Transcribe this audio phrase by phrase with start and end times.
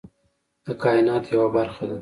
[0.65, 1.89] د کایناتو یوه برخه ده.